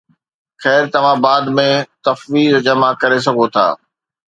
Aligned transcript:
خير، 0.63 0.81
توهان 0.93 1.17
بعد 1.25 1.43
۾ 1.59 1.67
تفويض 2.07 2.55
جمع 2.67 2.91
ڪري 3.01 3.19
سگهو 3.27 3.45
ٿا 3.55 3.67